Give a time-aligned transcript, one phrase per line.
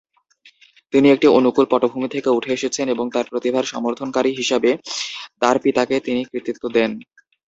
[0.93, 4.71] তিনি একটি অনুকূল পটভূমি থেকে উঠে এসেছেন এবং তার প্রতিভার সমর্থনকারী হিসাবে
[5.41, 6.91] তার পিতাকে তিনি কৃতিত্ব দেন।